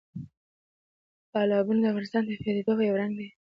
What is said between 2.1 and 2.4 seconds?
د